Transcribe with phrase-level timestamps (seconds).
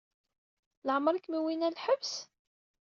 [0.85, 2.13] Leɛmeṛ i kem-wwin ɣer lḥebs?